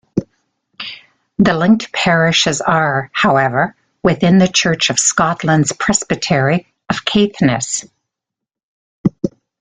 The 1.37 1.53
linked 1.53 1.91
parishes 1.93 2.59
are, 2.59 3.11
however, 3.13 3.75
within 4.01 4.39
the 4.39 4.47
Church 4.47 4.89
of 4.89 4.97
Scotland's 4.97 5.73
Presbytery 5.73 6.65
of 6.89 7.05
Caithness. 7.05 7.85